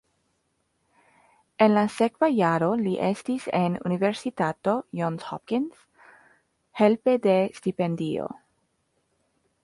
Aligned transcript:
En 1.65 1.73
la 1.77 1.81
sekva 1.95 2.29
jaro 2.35 2.69
li 2.85 2.93
estis 3.07 3.45
en 3.59 3.75
Universitato 3.89 4.73
Johns 4.99 5.25
Hopkins 5.27 5.83
helpe 6.81 7.15
de 7.27 7.35
stipendio. 7.59 8.27